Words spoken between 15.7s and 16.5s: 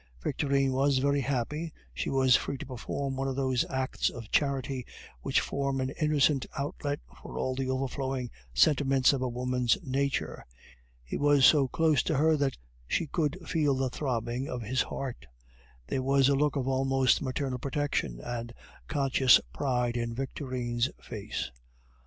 there was a